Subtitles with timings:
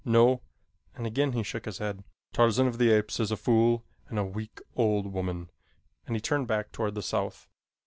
[0.03, 0.41] No,"
[0.95, 2.03] and again he shook his head.
[2.33, 5.51] "Tarzan of the Apes is a fool and a weak, old woman,"
[6.07, 7.47] and he turned back toward the south.